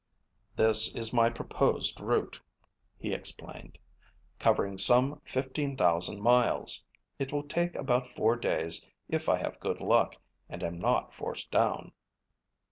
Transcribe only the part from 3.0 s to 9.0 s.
explained, "covering some 15,000 miles. It will take about four days